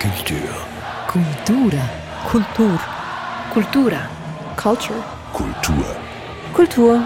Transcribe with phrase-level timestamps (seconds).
[0.00, 0.38] Kultur.
[1.08, 1.90] Kultura.
[2.30, 2.80] Kultur.
[3.52, 4.08] Kultura.
[4.56, 5.02] Culture.
[5.34, 5.96] Kultur.
[6.54, 7.02] Kultur.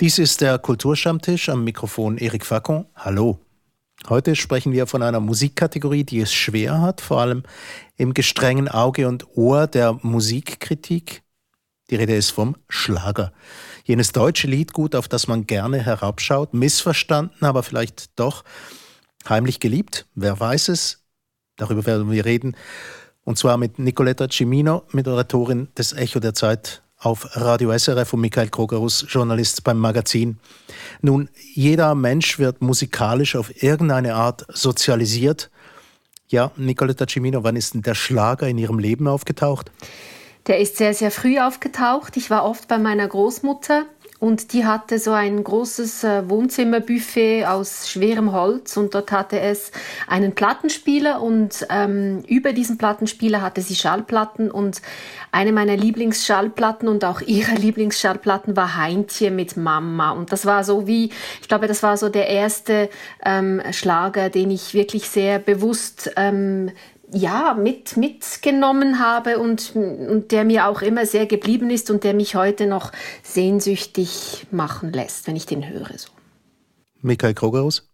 [0.00, 2.86] Dies ist der Kulturstammtisch am Mikrofon Eric Facon.
[2.96, 3.38] Hallo.
[4.08, 7.44] Heute sprechen wir von einer Musikkategorie, die es schwer hat, vor allem
[7.96, 11.22] im gestrengen Auge und Ohr der Musikkritik.
[11.90, 13.32] Die Rede ist vom Schlager.
[13.86, 18.42] Jenes deutsche Liedgut, auf das man gerne herabschaut, missverstanden, aber vielleicht doch
[19.28, 20.06] heimlich geliebt.
[20.14, 21.04] Wer weiß es?
[21.56, 22.56] Darüber werden wir reden.
[23.24, 28.48] Und zwar mit Nicoletta Cimino, Moderatorin des Echo der Zeit auf Radio SRF und Michael
[28.48, 30.38] Krogerus, Journalist beim Magazin.
[31.02, 35.50] Nun, jeder Mensch wird musikalisch auf irgendeine Art sozialisiert.
[36.28, 39.70] Ja, Nicoletta Cimino, wann ist denn der Schlager in Ihrem Leben aufgetaucht?
[40.46, 42.16] Der ist sehr, sehr früh aufgetaucht.
[42.16, 43.86] Ich war oft bei meiner Großmutter
[44.20, 49.70] und die hatte so ein großes äh, Wohnzimmerbuffet aus schwerem Holz und dort hatte es
[50.06, 54.80] einen Plattenspieler und ähm, über diesen Plattenspieler hatte sie Schallplatten und
[55.32, 60.86] eine meiner Lieblingsschallplatten und auch ihre Lieblingsschallplatten war Heintje mit Mama und das war so
[60.86, 61.10] wie,
[61.42, 62.88] ich glaube, das war so der erste
[63.24, 66.70] ähm, Schlager, den ich wirklich sehr bewusst ähm,
[67.14, 72.14] ja, mit, mitgenommen habe und, und der mir auch immer sehr geblieben ist und der
[72.14, 75.96] mich heute noch sehnsüchtig machen lässt, wenn ich den höre.
[75.96, 76.10] So.
[77.00, 77.88] Michael Krogerus?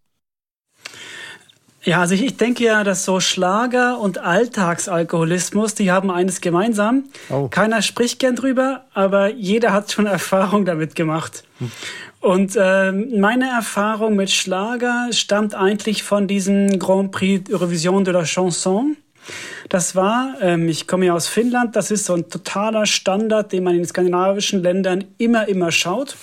[1.83, 7.05] Ja, also ich, ich, denke ja, dass so Schlager und Alltagsalkoholismus, die haben eines gemeinsam.
[7.31, 7.49] Oh.
[7.49, 11.45] Keiner spricht gern drüber, aber jeder hat schon Erfahrung damit gemacht.
[11.59, 11.71] Hm.
[12.21, 18.25] Und äh, meine Erfahrung mit Schlager stammt eigentlich von diesem Grand Prix Eurovision de la
[18.25, 18.99] Chanson.
[19.71, 23.63] Das war, ähm, ich komme ja aus Finnland, das ist so ein totaler Standard, den
[23.63, 26.17] man in skandinavischen Ländern immer, immer schaut.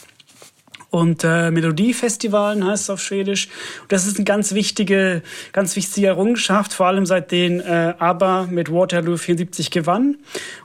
[0.90, 3.48] Und äh, Melodiefestivalen heißt es auf Schwedisch.
[3.84, 5.22] Und das ist eine ganz wichtige,
[5.54, 10.18] ganz wichtige Errungenschaft, vor allem seitdem äh, ABBA mit Waterloo 74 gewann.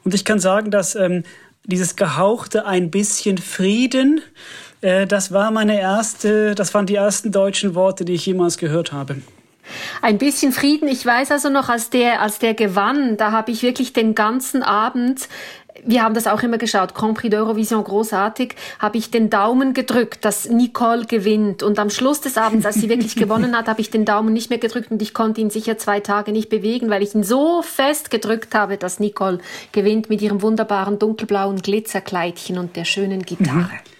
[0.02, 1.22] Und ich kann sagen, dass ähm,
[1.64, 4.22] dieses gehauchte ein bisschen Frieden,
[4.80, 8.92] äh, das war meine erste, das waren die ersten deutschen Worte, die ich jemals gehört
[8.92, 9.18] habe.
[10.00, 10.88] Ein bisschen Frieden.
[10.88, 14.62] Ich weiß also noch, als der, als der gewann, da habe ich wirklich den ganzen
[14.62, 15.28] Abend
[15.84, 20.24] wir haben das auch immer geschaut, Grand Prix d'Eurovision großartig, habe ich den Daumen gedrückt,
[20.24, 21.62] dass Nicole gewinnt.
[21.62, 24.50] Und am Schluss des Abends, als sie wirklich gewonnen hat, habe ich den Daumen nicht
[24.50, 27.62] mehr gedrückt und ich konnte ihn sicher zwei Tage nicht bewegen, weil ich ihn so
[27.62, 29.38] fest gedrückt habe, dass Nicole
[29.72, 33.58] gewinnt mit ihrem wunderbaren dunkelblauen Glitzerkleidchen und der schönen Gitarre.
[33.58, 33.92] Mhm.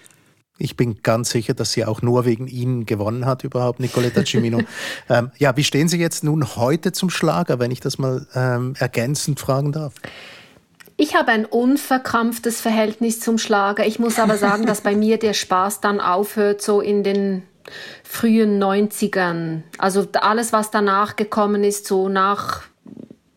[0.63, 4.61] Ich bin ganz sicher, dass sie auch nur wegen Ihnen gewonnen hat, überhaupt, Nicoletta Cimino.
[5.09, 8.73] ähm, ja, wie stehen Sie jetzt nun heute zum Schlager, wenn ich das mal ähm,
[8.79, 9.95] ergänzend fragen darf?
[10.95, 13.85] Ich habe ein unverkrampftes Verhältnis zum Schlager.
[13.85, 17.43] Ich muss aber sagen, dass bei mir der Spaß dann aufhört, so in den
[18.05, 19.63] frühen 90ern.
[19.77, 22.63] Also alles, was danach gekommen ist, so nach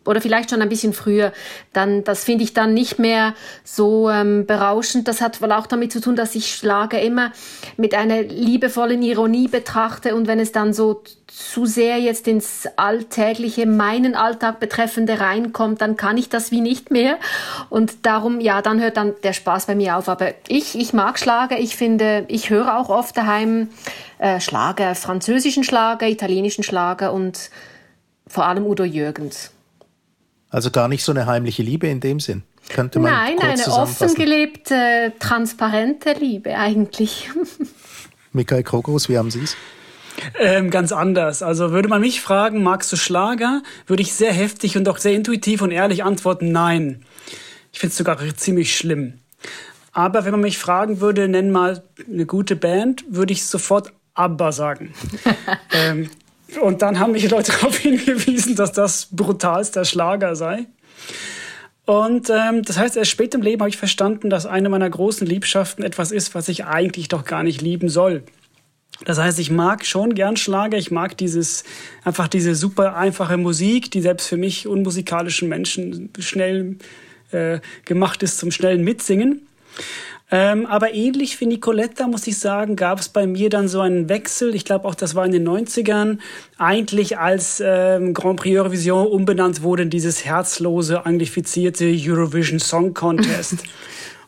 [0.06, 1.32] oder vielleicht schon ein bisschen früher,
[1.72, 3.34] dann das finde ich dann nicht mehr
[3.64, 5.08] so ähm, berauschend.
[5.08, 7.32] Das hat wohl auch damit zu tun, dass ich Schlager immer
[7.76, 13.66] mit einer liebevollen Ironie betrachte und wenn es dann so zu sehr jetzt ins alltägliche,
[13.66, 17.18] meinen Alltag betreffende reinkommt, dann kann ich das wie nicht mehr
[17.68, 20.08] und darum ja, dann hört dann der Spaß bei mir auf.
[20.08, 21.58] Aber ich ich mag Schlager.
[21.58, 23.68] Ich finde, ich höre auch oft daheim
[24.18, 27.50] äh, Schlager, französischen Schlager, italienischen Schlager und
[28.26, 29.52] vor allem Udo Jürgens.
[30.50, 32.44] Also gar nicht so eine heimliche Liebe in dem Sinn.
[32.68, 37.30] Könnte man Nein, eine offen gelebte, transparente Liebe eigentlich.
[38.32, 39.56] Michael Krogos, wie haben Sie es?
[40.38, 41.42] Ähm, ganz anders.
[41.42, 45.12] Also würde man mich fragen, magst du Schlager, würde ich sehr heftig und auch sehr
[45.12, 47.04] intuitiv und ehrlich antworten, nein.
[47.72, 49.20] Ich finde es sogar ziemlich schlimm.
[49.92, 54.52] Aber wenn man mich fragen würde, nenn mal eine gute Band, würde ich sofort ABBA
[54.52, 54.94] sagen.
[55.72, 56.10] ähm,
[56.60, 60.66] und dann haben mich Leute darauf hingewiesen, dass das brutalster Schlager sei.
[61.84, 65.26] Und ähm, das heißt, erst spät im Leben habe ich verstanden, dass eine meiner großen
[65.26, 68.24] Liebschaften etwas ist, was ich eigentlich doch gar nicht lieben soll.
[69.04, 71.64] Das heißt, ich mag schon gern Schlager, ich mag dieses,
[72.02, 76.76] einfach diese super einfache Musik, die selbst für mich unmusikalischen Menschen schnell
[77.30, 79.46] äh, gemacht ist zum schnellen Mitsingen.
[80.30, 84.08] Ähm, aber ähnlich wie Nicoletta, muss ich sagen, gab es bei mir dann so einen
[84.08, 84.56] Wechsel.
[84.56, 86.18] Ich glaube auch, das war in den 90ern.
[86.58, 93.58] Eigentlich als ähm, Grand Prix Eurovision umbenannt wurde in dieses herzlose, anglifizierte Eurovision Song Contest.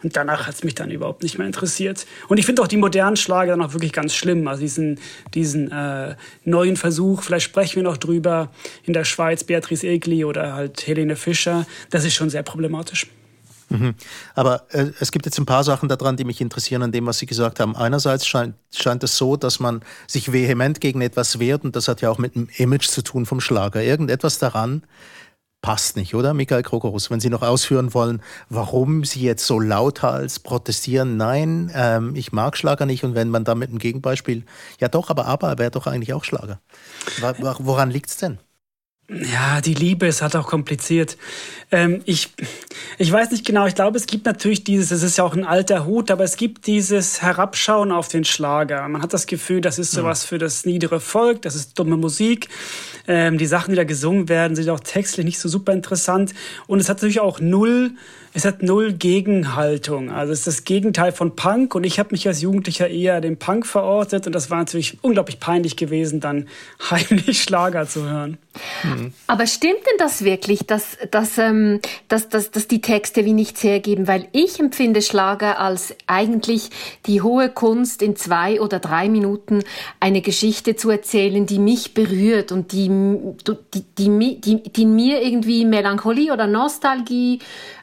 [0.01, 2.07] Und danach hat es mich dann überhaupt nicht mehr interessiert.
[2.29, 4.47] Und ich finde auch die modernen Schlager dann auch wirklich ganz schlimm.
[4.47, 5.01] Also diesen,
[5.35, 6.15] diesen äh,
[6.45, 8.53] neuen Versuch, vielleicht sprechen wir noch drüber,
[8.85, 13.09] in der Schweiz Beatrice Egli oder halt Helene Fischer, das ist schon sehr problematisch.
[13.69, 13.95] Mhm.
[14.35, 17.19] Aber äh, es gibt jetzt ein paar Sachen daran, die mich interessieren an dem, was
[17.19, 17.77] Sie gesagt haben.
[17.77, 22.01] Einerseits scheint, scheint es so, dass man sich vehement gegen etwas wehrt und das hat
[22.01, 23.83] ja auch mit dem Image zu tun vom Schlager.
[23.83, 24.83] Irgendetwas daran
[25.61, 27.11] passt nicht, oder, Michael Krokorus?
[27.11, 32.57] Wenn Sie noch ausführen wollen, warum Sie jetzt so lauthals protestieren, nein, ähm, ich mag
[32.57, 34.45] Schlager nicht und wenn man da mit einem Gegenbeispiel,
[34.81, 36.61] ja doch, aber aber wäre doch eigentlich auch Schlager.
[37.59, 38.39] Woran liegt es denn?
[39.11, 41.17] Ja, die Liebe ist halt auch kompliziert.
[41.71, 42.29] Ähm, ich,
[42.99, 45.47] ich weiß nicht genau, ich glaube, es gibt natürlich dieses, es ist ja auch ein
[45.47, 48.87] alter Hut, aber es gibt dieses Herabschauen auf den Schlager.
[48.87, 52.49] Man hat das Gefühl, das ist sowas für das niedere Volk, das ist dumme Musik.
[53.07, 56.35] Ähm, die Sachen, die da gesungen werden, sind auch textlich nicht so super interessant.
[56.67, 57.93] Und es hat natürlich auch null
[58.35, 60.11] es hat null Gegenhaltung.
[60.11, 63.37] Also es ist das Gegenteil von Punk und ich habe mich als Jugendlicher eher dem
[63.37, 66.47] Punk verortet und das war natürlich unglaublich peinlich gewesen, dann
[66.91, 68.39] heimlich Schlager zu hören.
[68.83, 69.13] Mhm.
[69.27, 73.63] Aber stimmt denn das wirklich, dass, dass, ähm, dass, dass, dass die Texte wie nichts
[73.63, 74.07] hergeben?
[74.09, 76.71] Weil ich empfinde Schlager als eigentlich
[77.07, 79.63] die hohe Kunst, in zwei oder drei Minuten
[80.01, 85.65] eine Geschichte zu erzählen, die mich berührt und die, die, die, die, die mir irgendwie
[85.65, 87.41] Melancholie oder Nostalgie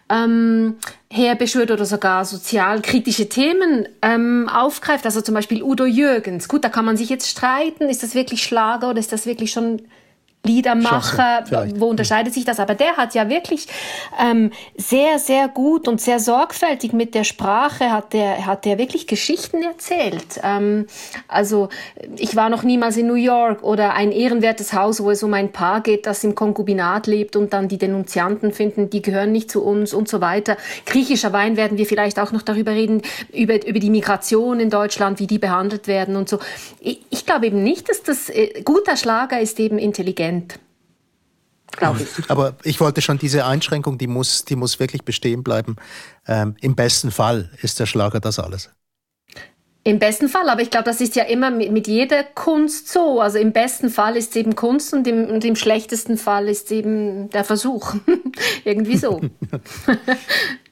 [0.10, 0.76] ähm,
[1.10, 5.06] herbeschwört oder sogar sozialkritische Themen ähm, aufgreift.
[5.06, 6.48] Also zum Beispiel Udo Jürgens.
[6.48, 9.52] Gut, da kann man sich jetzt streiten, ist das wirklich Schlager oder ist das wirklich
[9.52, 9.82] schon
[10.46, 11.44] Liedermacher,
[11.76, 12.60] wo unterscheidet sich das?
[12.60, 13.68] Aber der hat ja wirklich
[14.20, 19.08] ähm, sehr, sehr gut und sehr sorgfältig mit der Sprache hat der, hat der wirklich
[19.08, 20.40] Geschichten erzählt.
[20.44, 20.88] Ähm,
[21.28, 21.70] also
[22.18, 25.52] ich war noch niemals in New York oder ein ehrenwertes Haus, wo es um ein
[25.52, 29.64] Paar geht, das im Konkubinat lebt und dann die Denunzianten finden, die gehören nicht zu
[29.64, 30.58] uns und so weiter.
[30.86, 33.02] Griechischer Wein werden wir vielleicht auch noch darüber reden,
[33.34, 36.40] über, über die Migration in Deutschland, wie die behandelt werden und so.
[36.80, 40.35] Ich, ich glaube eben nicht, dass das äh, guter Schlager ist eben intelligent
[41.76, 42.10] glaube ich.
[42.30, 45.76] Aber ich wollte schon diese Einschränkung, die muss, die muss wirklich bestehen bleiben.
[46.28, 48.70] Ähm, Im besten Fall ist der Schlager das alles.
[49.88, 53.22] Im besten Fall, aber ich glaube, das ist ja immer mit, mit, jeder Kunst so.
[53.22, 56.66] Also im besten Fall ist es eben Kunst und im, und im schlechtesten Fall ist
[56.66, 57.94] es eben der Versuch.
[58.66, 59.22] Irgendwie so.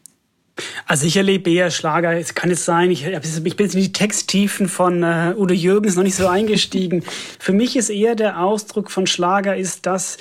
[0.94, 5.02] Also ich erlebe Schlager, es kann jetzt sein, ich, ich bin in die Texttiefen von
[5.02, 7.04] äh, Udo Jürgens noch nicht so eingestiegen.
[7.40, 10.18] Für mich ist eher der Ausdruck von Schlager ist das,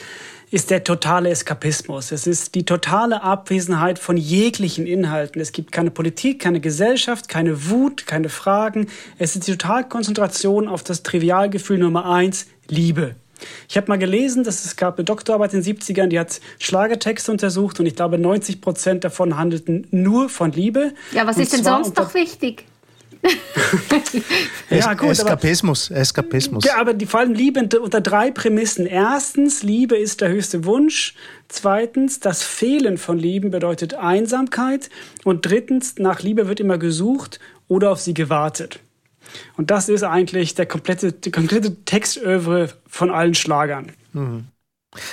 [0.51, 2.11] ist der totale Eskapismus.
[2.11, 5.43] Es ist die totale Abwesenheit von jeglichen Inhalten.
[5.43, 8.87] Es gibt keine Politik, keine Gesellschaft, keine Wut, keine Fragen.
[9.19, 13.17] Es ist die Totalkonzentration auf das Trivialgefühl Nummer eins, Liebe.
[13.69, 17.31] Ich habe mal gelesen, dass es gab eine Doktorarbeit in den 70ern, die hat Schlagertexte
[17.31, 20.93] untersucht und ich glaube 90 Prozent davon handelten nur von Liebe.
[21.13, 22.65] Ja, was und ist denn sonst noch wichtig?
[24.71, 26.65] ja, gut, Eskapismus, aber, Eskapismus.
[26.65, 28.87] Ja, aber die fallen Liebe unter drei Prämissen.
[28.87, 31.15] Erstens, Liebe ist der höchste Wunsch.
[31.49, 34.91] Zweitens, das Fehlen von Lieben bedeutet Einsamkeit.
[35.25, 37.39] Und drittens, nach Liebe wird immer gesucht
[37.69, 38.81] oder auf sie gewartet.
[39.57, 43.93] Und das ist eigentlich der komplette, die komplette Textövre von allen Schlagern.
[44.13, 44.47] Mhm.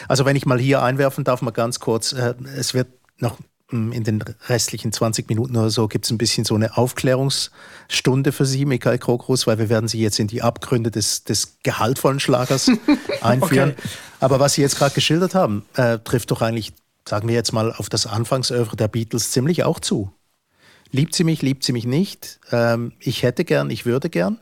[0.07, 3.37] Also wenn ich mal hier einwerfen darf, mal ganz kurz, äh, es wird noch
[3.71, 8.45] in den restlichen 20 Minuten oder so gibt es ein bisschen so eine Aufklärungsstunde für
[8.45, 12.71] Sie, Michael Krokrus, weil wir werden Sie jetzt in die Abgründe des, des gehaltvollen Schlagers
[13.21, 13.71] einführen.
[13.77, 13.89] Okay.
[14.19, 16.73] Aber was Sie jetzt gerade geschildert haben, äh, trifft doch eigentlich,
[17.07, 20.11] sagen wir jetzt mal, auf das Anfangsövre der Beatles ziemlich auch zu.
[20.91, 22.39] Liebt sie mich, liebt sie mich nicht?
[22.51, 24.39] Ähm, ich hätte gern, ich würde gern.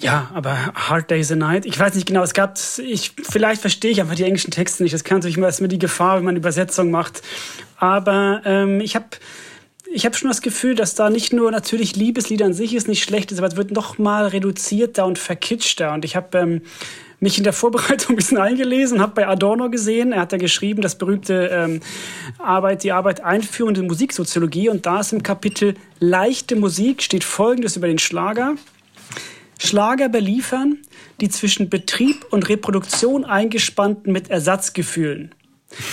[0.00, 3.90] Ja, aber Hard Day's a Night, ich weiß nicht genau, es gab, ich, vielleicht verstehe
[3.90, 4.92] ich einfach die englischen Texte nicht.
[4.92, 7.22] Das kann natürlich immer erstmal die Gefahr, wenn man Übersetzung macht.
[7.78, 9.06] Aber ähm, ich habe
[9.90, 13.04] ich hab schon das Gefühl, dass da nicht nur natürlich Liebeslieder an sich ist nicht
[13.04, 15.94] schlecht ist, aber es wird noch mal reduzierter und verkitschter.
[15.94, 16.62] Und ich habe ähm,
[17.20, 20.82] mich in der Vorbereitung ein bisschen eingelesen, habe bei Adorno gesehen, er hat da geschrieben,
[20.82, 21.80] das berühmte ähm,
[22.38, 24.68] Arbeit, die Arbeit Einführung in Musiksoziologie.
[24.68, 28.56] Und da ist im Kapitel Leichte Musik steht Folgendes über den Schlager.
[29.58, 30.78] Schlager beliefern
[31.20, 35.34] die zwischen Betrieb und Reproduktion eingespannten mit Ersatzgefühlen,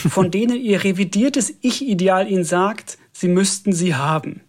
[0.09, 4.41] von denen ihr revidiertes Ich-Ideal ihnen sagt, sie müssten sie haben.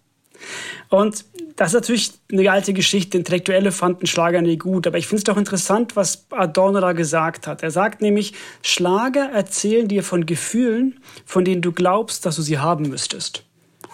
[0.88, 1.24] Und
[1.56, 3.18] das ist natürlich eine alte Geschichte.
[3.18, 4.86] Intellektuelle fanden Schlager nie gut.
[4.86, 7.62] Aber ich finde es doch interessant, was Adorno da gesagt hat.
[7.62, 12.58] Er sagt nämlich, Schlager erzählen dir von Gefühlen, von denen du glaubst, dass du sie
[12.58, 13.44] haben müsstest.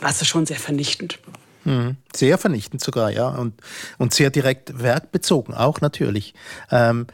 [0.00, 1.18] Das ist schon sehr vernichtend.
[1.64, 1.96] Mhm.
[2.14, 3.28] Sehr vernichtend sogar, ja.
[3.28, 3.54] Und,
[3.98, 6.34] und sehr direkt werkbezogen, auch natürlich.
[6.70, 7.06] Ähm,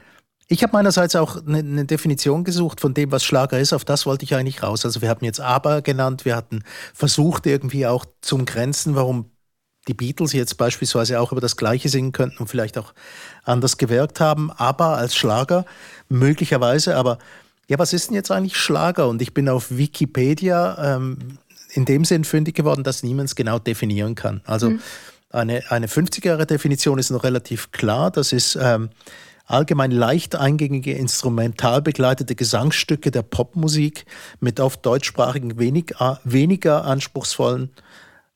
[0.48, 3.72] ich habe meinerseits auch eine, eine, Definition gesucht von dem, was Schlager ist.
[3.72, 4.84] Auf das wollte ich eigentlich raus.
[4.84, 6.62] Also wir hatten jetzt Aber genannt, wir hatten
[6.94, 9.30] versucht irgendwie auch zum Grenzen, warum
[9.88, 12.92] die Beatles jetzt beispielsweise auch über das Gleiche singen könnten und vielleicht auch
[13.44, 14.52] anders gewirkt haben.
[14.52, 15.64] Aber als Schlager
[16.08, 16.96] möglicherweise.
[16.96, 17.18] Aber
[17.68, 19.08] ja, was ist denn jetzt eigentlich Schlager?
[19.08, 21.38] Und ich bin auf Wikipedia ähm,
[21.72, 24.40] in dem Sinn fündig geworden, dass niemand es genau definieren kann.
[24.44, 24.80] Also mhm.
[25.30, 28.12] eine, eine 50er-Definition ist noch relativ klar.
[28.12, 28.90] Das ist ähm,
[29.46, 34.04] allgemein leicht eingängige, instrumental begleitete Gesangsstücke der Popmusik
[34.40, 37.70] mit oft deutschsprachigen, wenig, weniger anspruchsvollen,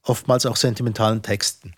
[0.03, 1.75] oftmals auch sentimentalen Texten.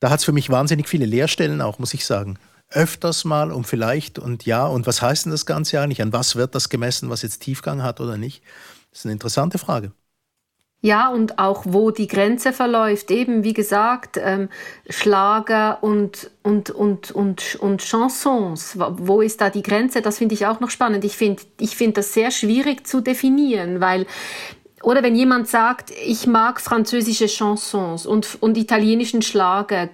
[0.00, 2.38] Da hat es für mich wahnsinnig viele Leerstellen auch, muss ich sagen.
[2.70, 6.02] Öfters mal um vielleicht und ja, und was heißt denn das Ganze eigentlich?
[6.02, 8.42] An was wird das gemessen, was jetzt Tiefgang hat oder nicht?
[8.90, 9.92] Das ist eine interessante Frage.
[10.82, 14.48] Ja, und auch wo die Grenze verläuft, eben wie gesagt, ähm,
[14.88, 18.78] Schlager und, und, und, und, und Chansons.
[18.78, 20.00] Wo ist da die Grenze?
[20.00, 21.04] Das finde ich auch noch spannend.
[21.04, 24.06] Ich finde ich find das sehr schwierig zu definieren, weil
[24.82, 29.90] oder wenn jemand sagt, ich mag französische Chansons und, und italienischen Schlager,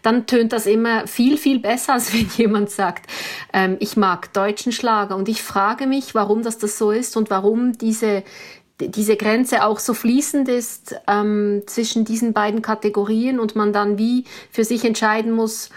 [0.00, 3.10] dann tönt das immer viel, viel besser, als wenn jemand sagt,
[3.52, 5.16] ähm, ich mag deutschen Schlager.
[5.16, 8.22] Und ich frage mich, warum das, das so ist und warum diese,
[8.88, 14.24] diese Grenze auch so fließend ist ähm, zwischen diesen beiden Kategorien und man dann wie
[14.50, 15.70] für sich entscheiden muss,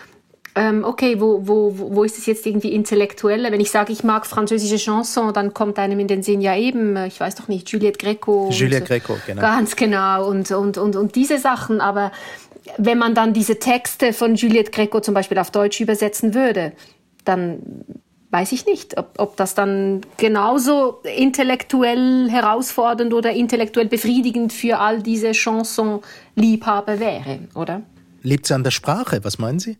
[0.57, 3.51] ähm, okay, wo, wo, wo ist es jetzt irgendwie intellektueller?
[3.51, 6.95] Wenn ich sage, ich mag französische Chanson, dann kommt einem in den Sinn ja eben,
[7.05, 8.49] ich weiß doch nicht, Juliette Greco.
[8.51, 9.41] Juliette Greco, genau.
[9.41, 12.13] Ganz genau und, und, und, und diese Sachen, aber
[12.77, 16.71] wenn man dann diese Texte von Juliette Greco zum Beispiel auf Deutsch übersetzen würde,
[17.25, 17.59] dann
[18.35, 25.01] weiß ich nicht, ob, ob das dann genauso intellektuell herausfordernd oder intellektuell befriedigend für all
[25.01, 27.81] diese Chanson-Liebhaber wäre, oder?
[28.23, 29.23] Liegt es an der Sprache?
[29.23, 29.77] Was meinen Sie?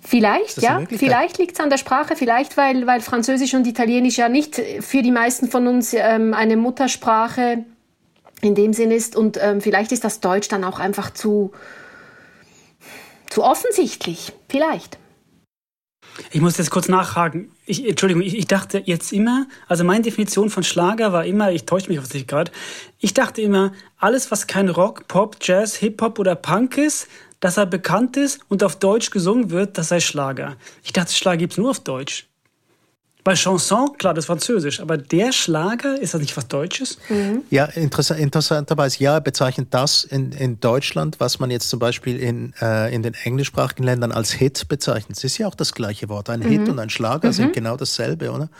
[0.00, 0.82] Vielleicht, ja.
[0.88, 5.02] Vielleicht liegt es an der Sprache, vielleicht weil, weil Französisch und Italienisch ja nicht für
[5.02, 7.64] die meisten von uns ähm, eine Muttersprache
[8.40, 9.14] in dem Sinn ist.
[9.14, 11.52] Und ähm, vielleicht ist das Deutsch dann auch einfach zu,
[13.30, 14.32] zu offensichtlich.
[14.48, 14.98] Vielleicht.
[16.30, 17.50] Ich muss jetzt kurz nachhaken.
[17.66, 21.64] Ich, Entschuldigung, ich, ich, dachte jetzt immer, also meine Definition von Schlager war immer, ich
[21.64, 22.52] täusche mich auf sich gerade,
[22.98, 27.08] ich dachte immer, alles, was kein Rock, Pop, Jazz, Hip-Hop oder Punk ist,
[27.40, 30.56] dass er bekannt ist und auf Deutsch gesungen wird, das sei Schlager.
[30.84, 32.28] Ich dachte, Schlager gibt's nur auf Deutsch.
[33.24, 36.98] Bei Chanson, klar, das ist Französisch, aber der Schlager, ist das nicht was Deutsches?
[37.08, 37.42] Mhm.
[37.50, 42.18] Ja, interessant, interessanterweise, ja, er bezeichnet das in, in Deutschland, was man jetzt zum Beispiel
[42.18, 45.18] in, äh, in den englischsprachigen Ländern als Hit bezeichnet.
[45.18, 46.30] Es ist ja auch das gleiche Wort.
[46.30, 46.48] Ein mhm.
[46.48, 47.32] Hit und ein Schlager mhm.
[47.32, 48.50] sind genau dasselbe, oder?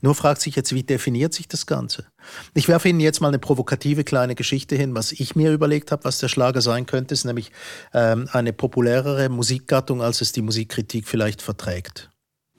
[0.00, 2.06] Nur fragt sich jetzt, wie definiert sich das Ganze?
[2.54, 6.02] Ich werfe Ihnen jetzt mal eine provokative kleine Geschichte hin, was ich mir überlegt habe,
[6.04, 7.52] was der Schlager sein könnte, ist nämlich
[7.94, 12.10] ähm, eine populärere Musikgattung, als es die Musikkritik vielleicht verträgt.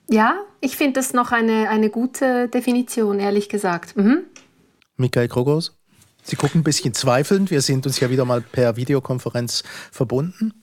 [0.10, 3.96] Ja, ich finde das noch eine, eine gute Definition, ehrlich gesagt.
[3.96, 4.24] Mhm.
[4.98, 5.80] Michael Krogos,
[6.24, 7.50] Sie gucken ein bisschen zweifelnd.
[7.51, 10.54] Wir sind uns ja wieder mal per Videokonferenz verbunden.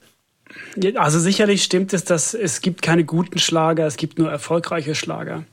[0.94, 5.44] Also sicherlich stimmt es, dass es gibt keine guten Schlager, es gibt nur erfolgreiche Schlager.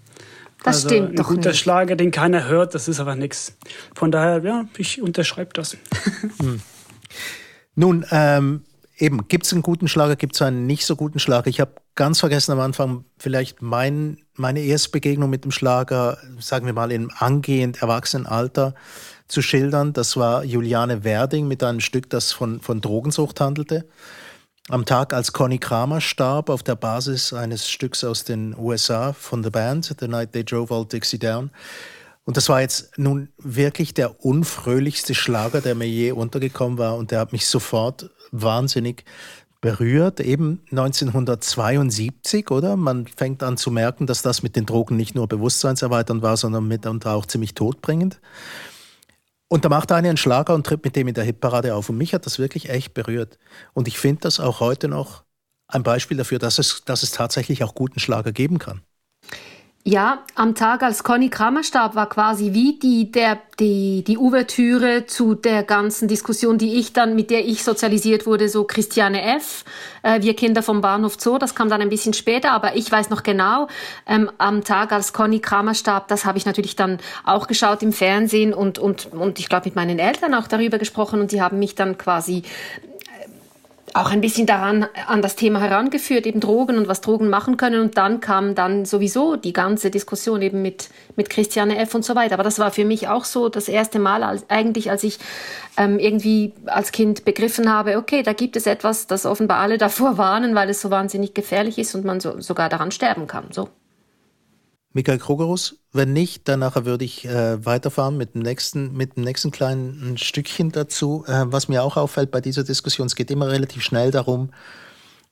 [0.64, 1.60] Das also stimmt ein doch guter nicht.
[1.60, 3.58] Schlager, den keiner hört, das ist aber nichts.
[3.96, 5.78] Von daher, ja, ich unterschreibe das.
[6.42, 6.62] Hm.
[7.76, 8.64] Nun, ähm,
[8.98, 11.48] eben, gibt es einen guten Schlager, gibt es einen nicht so guten Schlager?
[11.48, 16.66] Ich habe ganz vergessen am Anfang vielleicht mein, meine erste Begegnung mit dem Schlager, sagen
[16.66, 18.76] wir mal im angehend erwachsenen Alter
[19.28, 19.94] zu schildern.
[19.94, 23.88] Das war Juliane Werding mit einem Stück, das von, von Drogensucht handelte.
[24.70, 29.44] Am Tag, als Conny Kramer starb, auf der Basis eines Stücks aus den USA von
[29.44, 31.52] The Band, The Night They Drove All Dixie Down.
[32.26, 36.96] Und das war jetzt nun wirklich der unfröhlichste Schlager, der mir je untergekommen war.
[36.96, 39.06] Und der hat mich sofort wahnsinnig
[39.62, 42.76] berührt, eben 1972, oder?
[42.76, 46.68] Man fängt an zu merken, dass das mit den Drogen nicht nur bewusstseinserweiternd war, sondern
[46.68, 48.20] mitunter auch ziemlich todbringend.
[49.48, 51.88] Und da macht einer einen Schlager und tritt mit dem in der Hitparade auf.
[51.88, 53.38] Und mich hat das wirklich echt berührt.
[53.74, 55.24] Und ich finde das auch heute noch
[55.68, 58.82] ein Beispiel dafür, dass es, dass es tatsächlich auch guten Schlager geben kann.
[59.86, 65.08] Ja, am Tag, als Conny Kramer starb, war quasi wie die, der, die, die Ouvertüre
[65.08, 69.66] zu der ganzen Diskussion, die ich dann, mit der ich sozialisiert wurde, so Christiane F.,
[70.02, 73.10] äh, wir Kinder vom Bahnhof Zoo, das kam dann ein bisschen später, aber ich weiß
[73.10, 73.68] noch genau,
[74.08, 77.92] ähm, am Tag, als Conny Kramer starb, das habe ich natürlich dann auch geschaut im
[77.92, 81.60] Fernsehen und, und, und ich glaube mit meinen Eltern auch darüber gesprochen und die haben
[81.60, 82.44] mich dann quasi
[83.94, 87.82] auch ein bisschen daran an das Thema herangeführt, eben Drogen und was Drogen machen können.
[87.82, 91.94] Und dann kam dann sowieso die ganze Diskussion eben mit, mit Christiane F.
[91.94, 92.34] und so weiter.
[92.34, 95.20] Aber das war für mich auch so das erste Mal als, eigentlich, als ich
[95.78, 100.18] ähm, irgendwie als Kind begriffen habe, okay, da gibt es etwas, das offenbar alle davor
[100.18, 103.48] warnen, weil es so wahnsinnig gefährlich ist und man so, sogar daran sterben kann.
[103.52, 103.70] So.
[104.94, 105.83] Michael Krogerus.
[105.96, 110.18] Wenn nicht, dann nachher würde ich äh, weiterfahren mit dem nächsten, mit dem nächsten kleinen
[110.18, 111.24] Stückchen dazu.
[111.28, 114.50] Äh, was mir auch auffällt bei dieser Diskussion, es geht immer relativ schnell darum,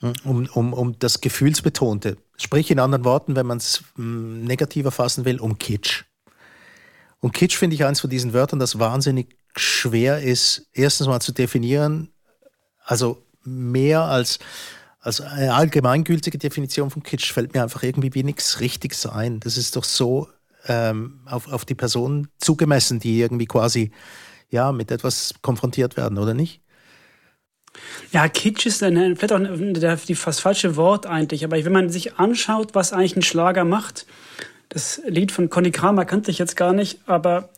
[0.01, 2.17] hm, um, um, um das Gefühlsbetonte.
[2.37, 6.03] Sprich in anderen Worten, wenn man es hm, negativer fassen will, um Kitsch.
[7.21, 11.31] Und Kitsch finde ich eins von diesen Wörtern, das wahnsinnig schwer ist, erstens mal zu
[11.31, 12.09] definieren,
[12.83, 14.37] also mehr als,
[14.99, 19.39] als eine allgemeingültige Definition von Kitsch fällt mir einfach irgendwie wie nichts Richtiges ein.
[19.39, 20.29] Das ist doch so
[20.67, 23.91] ähm, auf, auf die Person zugemessen, die irgendwie quasi
[24.49, 26.61] ja, mit etwas konfrontiert werden, oder nicht?
[28.11, 32.15] Ja, Kitsch ist eine, vielleicht auch die fast falsche Wort eigentlich, aber wenn man sich
[32.15, 34.05] anschaut, was eigentlich ein Schlager macht,
[34.67, 37.49] das Lied von Conny Kramer kannte ich jetzt gar nicht, aber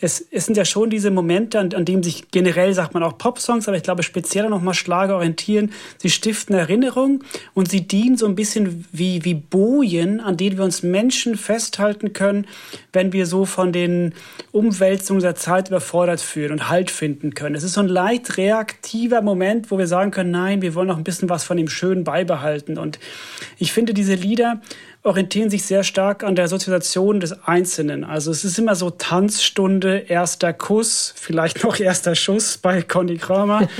[0.00, 3.18] es, es sind ja schon diese Momente, an, an denen sich generell, sagt man auch
[3.18, 5.72] Popsongs, aber ich glaube speziell nochmal Schlager orientieren.
[5.98, 7.24] Sie stiften Erinnerung
[7.54, 12.12] und sie dienen so ein bisschen wie, wie Bojen, an denen wir uns Menschen festhalten
[12.12, 12.46] können,
[12.92, 14.14] wenn wir so von den
[14.52, 17.54] Umwälzungen der Zeit überfordert fühlen und Halt finden können.
[17.54, 20.98] Es ist so ein leicht reaktiver Moment, wo wir sagen können, nein, wir wollen noch
[20.98, 22.78] ein bisschen was von dem Schönen beibehalten.
[22.78, 23.00] Und
[23.58, 24.60] ich finde diese Lieder,
[25.02, 28.04] orientieren sich sehr stark an der Sozialisation des Einzelnen.
[28.04, 33.68] Also es ist immer so Tanzstunde, erster Kuss, vielleicht noch erster Schuss bei Conny Kramer,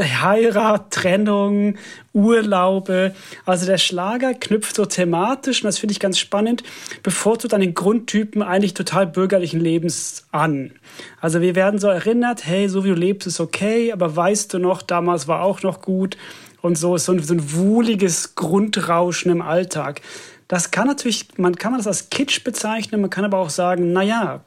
[0.00, 1.76] Heirat, Trennung,
[2.12, 3.14] Urlaube.
[3.46, 6.62] Also der Schlager knüpft so thematisch, und das finde ich ganz spannend,
[7.02, 10.72] bevorzugt an den Grundtypen eigentlich total bürgerlichen Lebens an.
[11.20, 14.58] Also wir werden so erinnert, hey, so wie du lebst, ist okay, aber weißt du
[14.58, 16.16] noch, damals war auch noch gut.
[16.60, 20.00] Und so ist so ein, so ein wohliges Grundrauschen im Alltag.
[20.48, 24.44] Das kann natürlich, man kann das als Kitsch bezeichnen, man kann aber auch sagen, naja,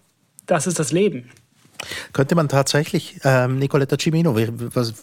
[0.48, 1.30] das ist das Leben.
[2.13, 4.36] Könnte man tatsächlich, ähm, Nicoletta Cimino,
[4.74, 4.94] was,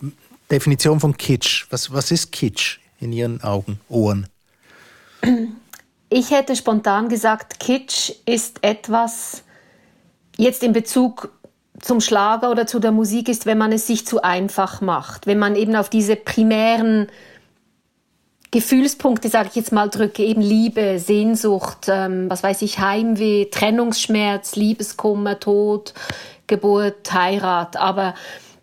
[0.51, 4.27] Definition von Kitsch, was, was ist Kitsch in Ihren Augen, Ohren?
[6.11, 9.43] Ich hätte spontan gesagt, Kitsch ist etwas,
[10.37, 11.33] jetzt in Bezug
[11.81, 15.39] zum Schlager oder zu der Musik ist, wenn man es sich zu einfach macht, wenn
[15.39, 17.09] man eben auf diese primären
[18.55, 24.55] Gefühlspunkte, sage ich jetzt mal, drücke, eben Liebe, Sehnsucht, ähm, was weiß ich, Heimweh, Trennungsschmerz,
[24.55, 25.93] Liebeskummer, Tod,
[26.47, 27.77] Geburt, Heirat.
[27.77, 28.15] Aber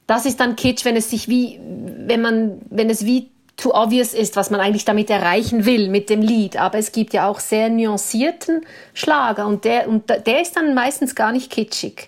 [0.08, 1.60] das ist dann Kitsch, wenn es sich wie,
[2.08, 6.10] wenn man, wenn es wie too obvious ist, was man eigentlich damit erreichen will mit
[6.10, 6.56] dem Lied.
[6.56, 11.16] Aber es gibt ja auch sehr nuancierten Schlager und der, und der ist dann meistens
[11.16, 12.08] gar nicht kitschig.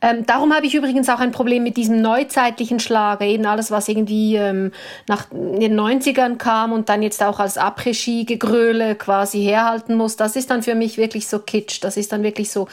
[0.00, 3.88] Ähm, darum habe ich übrigens auch ein Problem mit diesem neuzeitlichen Schlager, eben alles, was
[3.88, 4.72] irgendwie ähm,
[5.08, 10.16] nach den 90ern kam und dann jetzt auch als Après-Ski-Gegröle quasi herhalten muss.
[10.16, 11.82] Das ist dann für mich wirklich so kitsch.
[11.82, 12.68] Das ist dann wirklich so,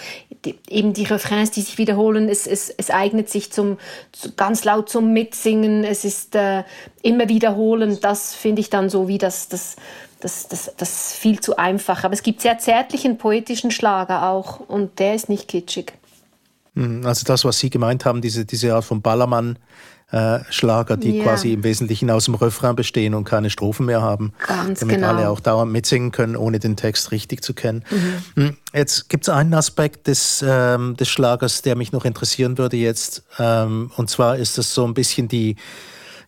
[0.45, 2.29] die, eben die Refrains, die sich wiederholen.
[2.29, 3.77] Es, es, es eignet sich zum,
[4.11, 5.83] zu, ganz laut zum Mitsingen.
[5.83, 6.63] Es ist äh,
[7.01, 7.99] immer wiederholen.
[8.01, 9.75] Das finde ich dann so wie das, das,
[10.19, 12.03] das, das, das viel zu einfach.
[12.03, 15.93] Aber es gibt sehr zärtlichen poetischen Schlager auch und der ist nicht kitschig.
[16.79, 21.23] Mhm, also das, was Sie gemeint haben, diese, diese Art von Ballermann-Schlager, die yeah.
[21.23, 25.09] quasi im Wesentlichen aus dem Refrain bestehen und keine Strophen mehr haben, Ganz damit genau.
[25.09, 27.83] alle auch dauernd mitsingen können, ohne den Text richtig zu kennen.
[28.35, 28.43] Mhm.
[28.43, 32.77] mhm jetzt gibt es einen Aspekt des, ähm, des Schlagers, der mich noch interessieren würde
[32.77, 35.57] jetzt, ähm, und zwar ist das so ein bisschen die,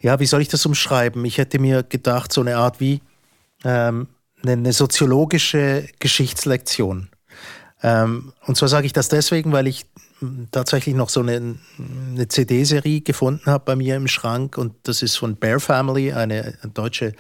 [0.02, 1.24] ja, wie soll ich das umschreiben?
[1.24, 3.02] Ich hätte mir gedacht, so eine Art wie
[3.64, 4.08] ähm,
[4.44, 7.10] eine soziologische Geschichtslektion.
[7.84, 9.86] Ähm, und zwar sage ich das deswegen, weil ich
[10.52, 15.18] tatsächlich noch so eine, eine CD-Serie gefunden habe bei mir im Schrank und das ist
[15.18, 17.14] von Bear Family, eine deutsche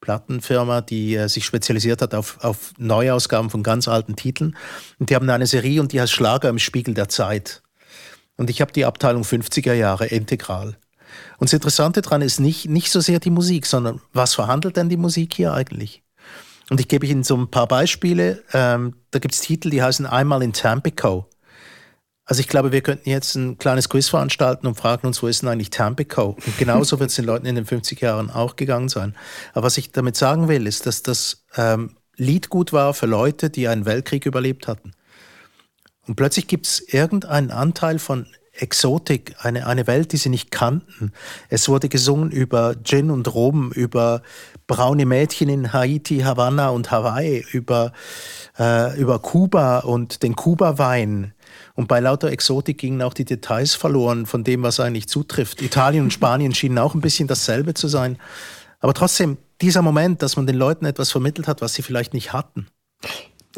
[0.00, 4.56] Plattenfirma, die äh, sich spezialisiert hat auf, auf Neuausgaben von ganz alten Titeln.
[4.98, 7.62] Und die haben eine Serie und die heißt Schlager im Spiegel der Zeit.
[8.36, 10.76] Und ich habe die Abteilung 50er Jahre integral.
[11.38, 14.88] Und das Interessante daran ist nicht, nicht so sehr die Musik, sondern was verhandelt denn
[14.88, 16.02] die Musik hier eigentlich?
[16.70, 18.42] Und ich gebe Ihnen so ein paar Beispiele.
[18.52, 21.28] Ähm, da gibt es Titel, die heißen Einmal in Tampico.
[22.28, 25.40] Also ich glaube, wir könnten jetzt ein kleines Quiz veranstalten und fragen uns, wo ist
[25.40, 26.36] denn eigentlich Tampico?
[26.44, 29.16] Und genauso wird es den Leuten in den 50 Jahren auch gegangen sein.
[29.54, 33.48] Aber was ich damit sagen will, ist, dass das ähm, Lied gut war für Leute,
[33.48, 34.92] die einen Weltkrieg überlebt hatten.
[36.06, 41.12] Und plötzlich gibt es irgendeinen Anteil von Exotik, eine, eine Welt, die sie nicht kannten.
[41.48, 44.20] Es wurde gesungen über Gin und Rum, über
[44.66, 47.92] braune Mädchen in Haiti, Havanna und Hawaii, über,
[48.58, 51.32] äh, über Kuba und den Kuba-Wein,
[51.78, 55.62] und bei lauter Exotik gingen auch die Details verloren von dem, was eigentlich zutrifft.
[55.62, 58.18] Italien und Spanien schienen auch ein bisschen dasselbe zu sein.
[58.80, 62.32] Aber trotzdem, dieser Moment, dass man den Leuten etwas vermittelt hat, was sie vielleicht nicht
[62.32, 62.66] hatten.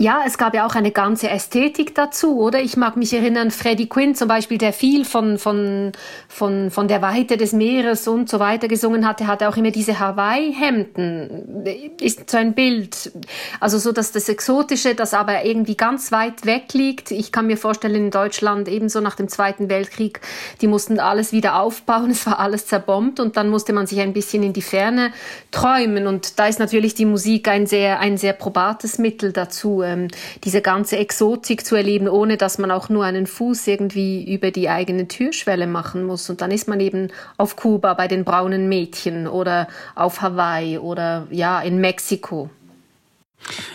[0.00, 2.58] Ja, es gab ja auch eine ganze Ästhetik dazu, oder?
[2.62, 5.92] Ich mag mich erinnern, Freddie Quinn zum Beispiel, der viel von, von,
[6.26, 10.00] von, von der Weite des Meeres und so weiter gesungen hatte, hatte auch immer diese
[10.00, 11.66] Hawaii-Hemden,
[12.00, 13.12] ist so ein Bild.
[13.60, 17.10] Also so, dass das Exotische, das aber irgendwie ganz weit weg liegt.
[17.10, 20.22] Ich kann mir vorstellen, in Deutschland ebenso nach dem Zweiten Weltkrieg,
[20.62, 24.14] die mussten alles wieder aufbauen, es war alles zerbombt und dann musste man sich ein
[24.14, 25.12] bisschen in die Ferne
[25.50, 30.08] träumen und da ist natürlich die Musik ein sehr, ein sehr probates Mittel dazu ähm,
[30.44, 34.68] diese ganze Exotik zu erleben, ohne dass man auch nur einen Fuß irgendwie über die
[34.68, 36.30] eigene Türschwelle machen muss.
[36.30, 41.26] Und dann ist man eben auf Kuba bei den braunen Mädchen oder auf Hawaii oder
[41.30, 42.50] ja in Mexiko.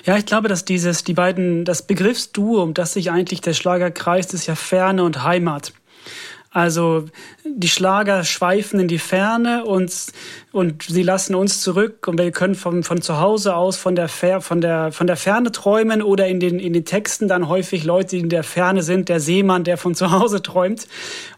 [0.06, 3.92] Ja, ich glaube, dass dieses, die beiden, das Begriffsduo, um das sich eigentlich der Schlager
[3.92, 5.74] kreist, ist ja Ferne und Heimat.
[6.56, 7.04] Also
[7.44, 9.92] die Schlager schweifen in die Ferne und,
[10.54, 14.08] und sie lassen uns zurück und wir können von, von zu Hause aus von der,
[14.08, 18.12] von, der, von der Ferne träumen oder in den, in den Texten dann häufig Leute,
[18.12, 20.88] die in der Ferne sind, der Seemann, der von zu Hause träumt.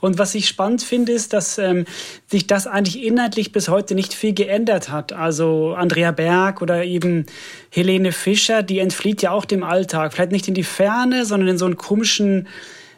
[0.02, 1.86] Und was ich spannend finde, ist, dass ähm,
[2.28, 5.14] sich das eigentlich inhaltlich bis heute nicht viel geändert hat.
[5.14, 7.26] Also Andrea Berg oder eben
[7.72, 10.14] Helene Fischer, die entflieht ja auch dem Alltag.
[10.14, 12.48] Vielleicht nicht in die Ferne, sondern in so einen komischen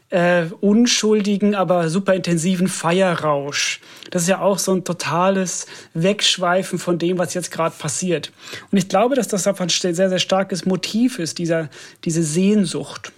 [0.10, 3.80] äh, unschuldigen, aber super intensiven Feierrausch.
[4.12, 8.32] Das ist ja auch so ein totales Wegschweifen von dem, was jetzt gerade passiert.
[8.72, 11.70] Und ich glaube, dass das einfach ein sehr, sehr starkes Motiv ist, dieser,
[12.06, 13.12] diese Sehnsucht.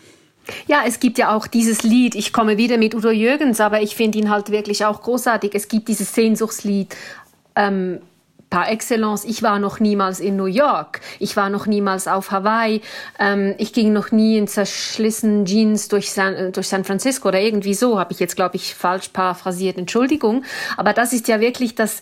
[0.68, 3.96] Ja, es gibt ja auch dieses Lied, ich komme wieder mit Udo Jürgens, aber ich
[3.96, 5.52] finde ihn halt wirklich auch großartig.
[5.54, 6.96] Es gibt dieses Sehnsuchtslied,
[7.56, 8.02] ähm,
[8.52, 9.26] par excellence.
[9.26, 11.02] Ich war noch niemals in New York.
[11.18, 12.82] Ich war noch niemals auf Hawaii.
[13.18, 17.40] Ähm, ich ging noch nie in zerschlissenen Jeans durch San, äh, durch San Francisco oder
[17.40, 17.98] irgendwie so.
[17.98, 19.80] Habe ich jetzt, glaube ich, falsch paraphrasiert.
[19.80, 20.44] Entschuldigung.
[20.78, 22.02] Aber das ist ja wirklich das,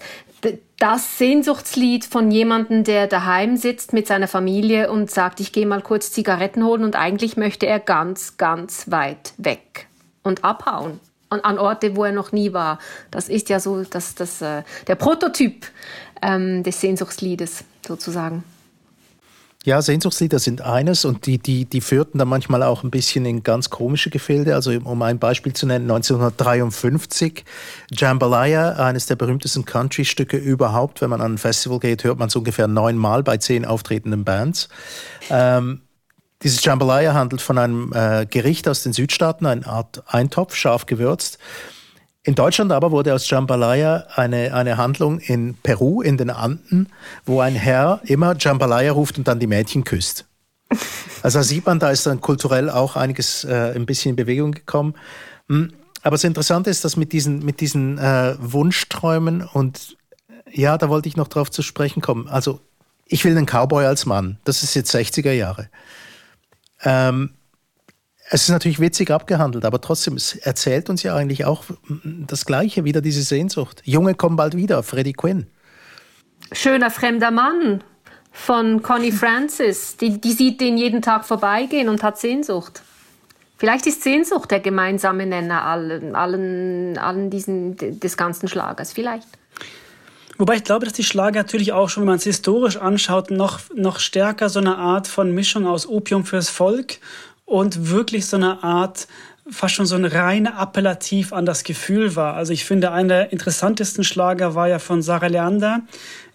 [0.78, 5.82] das Sehnsuchtslied von jemandem, der daheim sitzt mit seiner Familie und sagt, ich gehe mal
[5.82, 9.88] kurz Zigaretten holen und eigentlich möchte er ganz, ganz weit weg
[10.24, 12.80] und abhauen an Orte, wo er noch nie war.
[13.12, 15.68] Das ist ja so das, das, äh, der Prototyp
[16.22, 18.44] ähm, des Sehnsuchtsliedes sozusagen.
[19.66, 23.44] Ja, Sehnsuchtslieder sind eines und die, die, die führten dann manchmal auch ein bisschen in
[23.44, 24.56] ganz komische Gefilde.
[24.56, 27.44] Also um ein Beispiel zu nennen, 1953,
[27.92, 31.02] Jambalaya, eines der berühmtesten Country-Stücke überhaupt.
[31.02, 34.70] Wenn man an ein Festival geht, hört man es ungefähr neunmal bei zehn auftretenden Bands.
[35.30, 35.82] Ähm,
[36.42, 41.38] dieses Jambalaya handelt von einem äh, Gericht aus den Südstaaten, eine Art Eintopf, scharf gewürzt.
[42.24, 46.88] In Deutschland aber wurde aus Jambalaya eine, eine Handlung in Peru, in den Anden,
[47.26, 50.26] wo ein Herr immer Jambalaya ruft und dann die Mädchen küsst.
[51.24, 54.96] Also sieht man, da ist dann kulturell auch einiges äh, ein bisschen in Bewegung gekommen.
[55.48, 59.98] Hm, aber das Interessante ist, dass mit diesen, mit diesen äh, Wunschträumen und
[60.52, 62.28] ja, da wollte ich noch drauf zu sprechen kommen.
[62.28, 62.60] Also
[63.06, 64.40] ich will einen Cowboy als Mann.
[64.44, 65.70] Das ist jetzt 60er Jahre.
[66.84, 67.32] Ähm,
[68.32, 71.64] es ist natürlich witzig abgehandelt, aber trotzdem, es erzählt uns ja eigentlich auch
[72.04, 73.82] das Gleiche, wieder diese Sehnsucht.
[73.86, 75.48] Junge kommen bald wieder, Freddie Quinn.
[76.52, 77.84] Schöner fremder Mann
[78.32, 79.98] von Connie Francis.
[79.98, 82.84] Die, die sieht den jeden Tag vorbeigehen und hat Sehnsucht.
[83.58, 88.94] Vielleicht ist Sehnsucht der gemeinsame Nenner allen, allen, allen diesen, des ganzen Schlagers.
[88.94, 89.28] Vielleicht.
[90.38, 93.60] Wobei ich glaube, dass die Schlager natürlich auch schon, wenn man es historisch anschaut, noch,
[93.76, 97.00] noch stärker so eine Art von Mischung aus Opium fürs Volk
[97.50, 99.08] und wirklich so eine Art
[99.50, 102.36] fast schon so ein reiner Appellativ an das Gefühl war.
[102.36, 105.82] Also ich finde, einer der interessantesten Schlager war ja von Sarah Leander.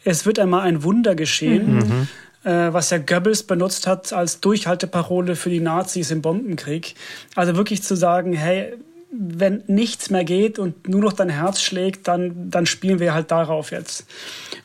[0.02, 1.76] Es wird einmal ein Wunder geschehen.
[1.76, 2.08] Mhm
[2.44, 6.94] äh, was ja Goebbels benutzt hat als Durchhalteparole für die Nazis im Bombenkrieg.
[7.34, 8.74] Also wirklich zu sagen, hey,
[9.16, 13.30] wenn nichts mehr geht und nur noch dein Herz schlägt, dann, dann spielen wir halt
[13.30, 14.06] darauf jetzt.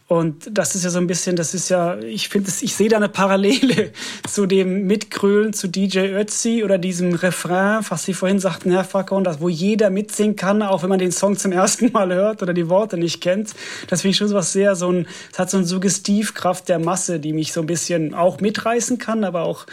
[0.07, 2.97] Und das ist ja so ein bisschen, das ist ja, ich finde, ich sehe da
[2.97, 3.91] eine Parallele
[4.27, 9.23] zu dem Mitgrölen zu DJ Ötzi oder diesem Refrain, was Sie vorhin sagten, Herr Fackon,
[9.23, 12.55] das, wo jeder mitsingen kann, auch wenn man den Song zum ersten Mal hört oder
[12.55, 13.53] die Worte nicht kennt.
[13.88, 16.79] Das finde ich schon so was sehr, so ein, es hat so eine Suggestivkraft der
[16.79, 19.67] Masse, die mich so ein bisschen auch mitreißen kann, aber auch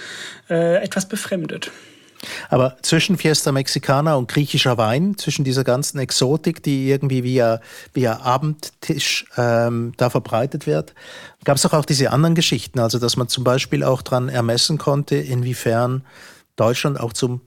[0.51, 1.71] äh, etwas befremdet.
[2.49, 7.61] Aber zwischen Fiesta Mexicana und griechischer Wein, zwischen dieser ganzen Exotik, die irgendwie via,
[7.93, 10.95] via Abendtisch ähm, da verbreitet wird,
[11.45, 12.79] gab es doch auch diese anderen Geschichten.
[12.79, 16.05] Also, dass man zum Beispiel auch daran ermessen konnte, inwiefern
[16.57, 17.43] Deutschland auch zum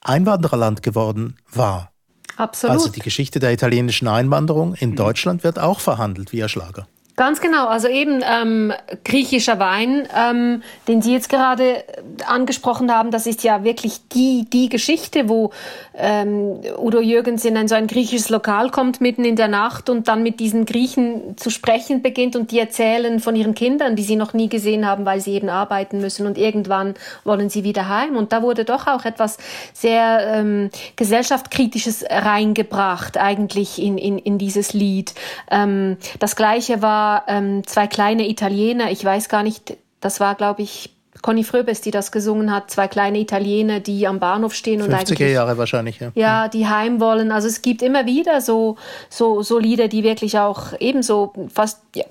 [0.00, 1.92] Einwandererland geworden war.
[2.36, 2.76] Absolut.
[2.76, 6.86] Also die Geschichte der italienischen Einwanderung in Deutschland wird auch verhandelt via Schlager.
[7.18, 8.72] Ganz genau, also eben ähm,
[9.04, 11.82] griechischer Wein, ähm, den Sie jetzt gerade
[12.24, 15.50] angesprochen haben, das ist ja wirklich die, die Geschichte, wo
[15.96, 20.06] ähm, Udo Jürgens in ein so ein griechisches Lokal kommt mitten in der Nacht und
[20.06, 24.14] dann mit diesen Griechen zu sprechen beginnt und die erzählen von ihren Kindern, die sie
[24.14, 28.14] noch nie gesehen haben, weil sie eben arbeiten müssen und irgendwann wollen sie wieder heim.
[28.14, 29.38] Und da wurde doch auch etwas
[29.72, 35.14] sehr ähm, gesellschaftskritisches reingebracht eigentlich in, in, in dieses Lied.
[35.50, 40.62] Ähm, das gleiche war ähm, zwei kleine Italiener, ich weiß gar nicht, das war, glaube
[40.62, 40.90] ich,
[41.22, 45.00] Conny Fröbes, die das gesungen hat, zwei kleine Italiener, die am Bahnhof stehen und 50er
[45.00, 46.12] eigentlich Jahre wahrscheinlich, ja.
[46.14, 47.32] Ja, die heim wollen.
[47.32, 48.76] Also es gibt immer wieder so
[49.08, 52.04] so so Lieder, die wirklich auch ebenso fast ja,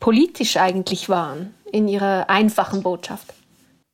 [0.00, 3.32] politisch eigentlich waren in ihrer einfachen Botschaft.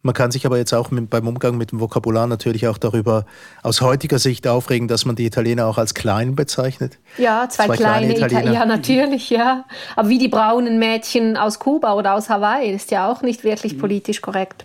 [0.03, 3.27] Man kann sich aber jetzt auch mit, beim Umgang mit dem Vokabular natürlich auch darüber
[3.63, 6.99] aus heutiger Sicht aufregen, dass man die Italiener auch als klein bezeichnet.
[7.19, 8.55] Ja, zwei, zwei kleine, kleine Italiener.
[8.55, 9.65] Ja, natürlich, ja.
[9.97, 13.75] Aber wie die braunen Mädchen aus Kuba oder aus Hawaii, ist ja auch nicht wirklich
[13.75, 13.81] mhm.
[13.81, 14.65] politisch korrekt.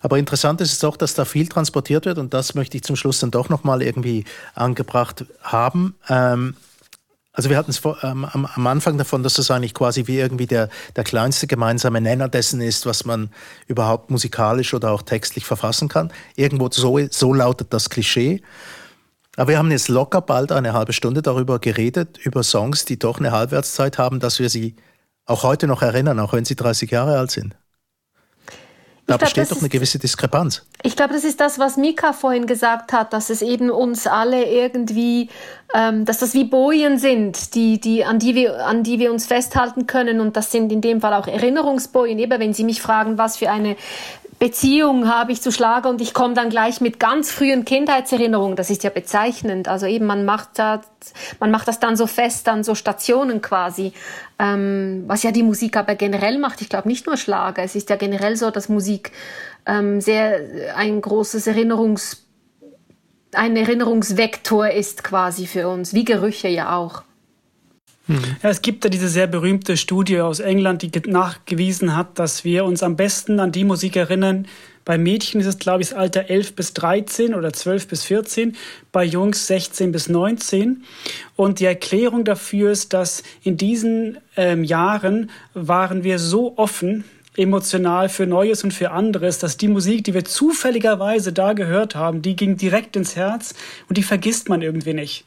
[0.00, 2.96] Aber interessant ist es doch, dass da viel transportiert wird und das möchte ich zum
[2.96, 5.94] Schluss dann doch nochmal irgendwie angebracht haben.
[6.08, 6.56] Ähm,
[7.32, 10.46] also wir hatten es ähm, am, am, Anfang davon, dass das eigentlich quasi wie irgendwie
[10.46, 13.30] der, der kleinste gemeinsame Nenner dessen ist, was man
[13.68, 16.12] überhaupt musikalisch oder auch textlich verfassen kann.
[16.34, 18.42] Irgendwo so, so lautet das Klischee.
[19.36, 23.20] Aber wir haben jetzt locker bald eine halbe Stunde darüber geredet, über Songs, die doch
[23.20, 24.74] eine Halbwertszeit haben, dass wir sie
[25.24, 27.56] auch heute noch erinnern, auch wenn sie 30 Jahre alt sind.
[29.10, 30.62] Da glaub, besteht doch eine gewisse Diskrepanz.
[30.84, 34.44] Ich glaube, das ist das, was Mika vorhin gesagt hat, dass es eben uns alle
[34.44, 35.30] irgendwie,
[35.74, 39.26] ähm, dass das wie Bojen sind, die, die, an, die wir, an die wir uns
[39.26, 40.20] festhalten können.
[40.20, 42.20] Und das sind in dem Fall auch Erinnerungsbojen.
[42.20, 43.74] Eben, wenn Sie mich fragen, was für eine
[44.40, 48.56] Beziehung habe ich zu Schlager und ich komme dann gleich mit ganz frühen Kindheitserinnerungen.
[48.56, 49.68] Das ist ja bezeichnend.
[49.68, 50.80] Also eben, man macht das,
[51.40, 53.92] man macht das dann so fest an so Stationen quasi,
[54.38, 56.62] ähm, was ja die Musik aber generell macht.
[56.62, 57.62] Ich glaube nicht nur Schlager.
[57.62, 59.12] Es ist ja generell so, dass Musik
[59.66, 60.40] ähm, sehr
[60.74, 62.24] ein großes Erinnerungs
[63.32, 67.02] ein Erinnerungsvektor ist quasi für uns, wie Gerüche ja auch.
[68.42, 72.64] Ja, es gibt ja diese sehr berühmte Studie aus England, die nachgewiesen hat, dass wir
[72.64, 74.46] uns am besten an die Musik erinnern.
[74.84, 78.56] Bei Mädchen ist es, glaube ich, das Alter 11 bis 13 oder 12 bis 14,
[78.90, 80.84] bei Jungs 16 bis 19.
[81.36, 87.04] Und die Erklärung dafür ist, dass in diesen ähm, Jahren waren wir so offen
[87.36, 92.22] emotional für Neues und für anderes, dass die Musik, die wir zufälligerweise da gehört haben,
[92.22, 93.54] die ging direkt ins Herz
[93.88, 95.24] und die vergisst man irgendwie nicht.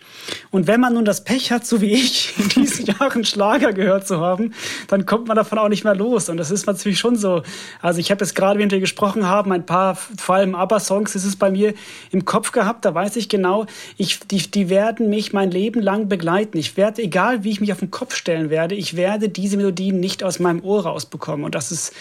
[0.51, 4.05] Und wenn man nun das Pech hat, so wie ich, in diesen Jahren Schlager gehört
[4.05, 4.53] zu haben,
[4.89, 6.27] dann kommt man davon auch nicht mehr los.
[6.27, 7.41] Und das ist natürlich schon so.
[7.81, 11.23] Also ich habe jetzt gerade, während wir gesprochen haben, ein paar, vor allem ABBA-Songs, ist
[11.23, 11.73] es bei mir
[12.11, 12.83] im Kopf gehabt.
[12.83, 16.57] Da weiß ich genau, ich, die, die werden mich mein Leben lang begleiten.
[16.57, 20.01] Ich werde, egal wie ich mich auf den Kopf stellen werde, ich werde diese Melodien
[20.01, 21.45] nicht aus meinem Ohr rausbekommen.
[21.45, 21.92] Und das ist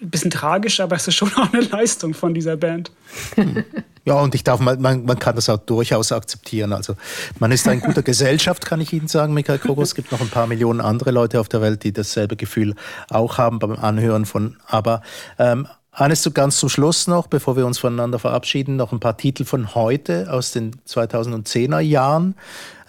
[0.00, 2.90] ein bisschen tragisch, aber es ist schon auch eine Leistung von dieser Band.
[4.04, 6.72] Ja, und ich darf, man, man, kann das auch durchaus akzeptieren.
[6.72, 6.96] Also
[7.38, 9.80] man ist in guter Gesellschaft, kann ich Ihnen sagen, Michael Krogo.
[9.80, 12.74] Es gibt noch ein paar Millionen andere Leute auf der Welt, die dasselbe Gefühl
[13.10, 15.02] auch haben beim Anhören von Aber.
[15.38, 19.16] Ähm, eines so ganz zum Schluss noch, bevor wir uns voneinander verabschieden, noch ein paar
[19.18, 22.34] Titel von heute aus den 2010er Jahren,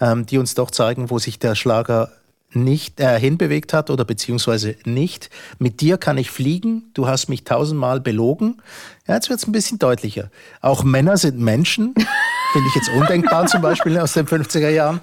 [0.00, 2.10] ähm, die uns doch zeigen, wo sich der Schlager
[2.54, 5.30] nicht äh, hinbewegt hat oder beziehungsweise nicht.
[5.58, 8.62] Mit dir kann ich fliegen, du hast mich tausendmal belogen.
[9.06, 10.30] Ja, jetzt wird es ein bisschen deutlicher.
[10.60, 11.94] Auch Männer sind Menschen,
[12.52, 15.00] finde ich jetzt undenkbar zum Beispiel aus den 50er Jahren.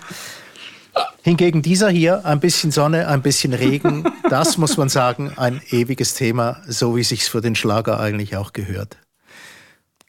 [1.23, 6.15] Hingegen dieser hier, ein bisschen Sonne, ein bisschen Regen, das muss man sagen, ein ewiges
[6.15, 8.97] Thema, so wie sich's für den Schlager eigentlich auch gehört.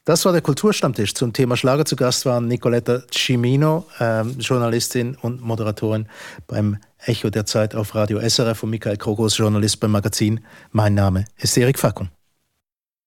[0.05, 1.15] Das war der Kulturstammtisch.
[1.15, 6.09] Zum Thema Schlager zu Gast waren Nicoletta Cimino, ähm, Journalistin und Moderatorin
[6.49, 10.41] beim Echo der Zeit auf Radio SRF und Michael Krogos, Journalist beim Magazin.
[10.71, 12.11] Mein Name ist Erik Fackung.